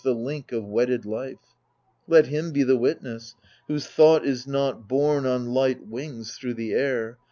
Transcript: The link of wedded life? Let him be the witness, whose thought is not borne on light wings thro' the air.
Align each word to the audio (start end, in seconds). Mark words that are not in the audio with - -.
The 0.03 0.15
link 0.15 0.51
of 0.51 0.65
wedded 0.65 1.05
life? 1.05 1.53
Let 2.07 2.25
him 2.25 2.49
be 2.51 2.63
the 2.63 2.75
witness, 2.75 3.35
whose 3.67 3.85
thought 3.85 4.25
is 4.25 4.47
not 4.47 4.87
borne 4.87 5.27
on 5.27 5.53
light 5.53 5.85
wings 5.85 6.35
thro' 6.35 6.53
the 6.53 6.73
air. 6.73 7.19